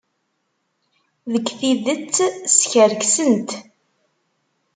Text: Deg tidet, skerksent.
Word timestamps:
Deg 1.31 1.45
tidet, 1.59 2.15
skerksent. 2.57 3.49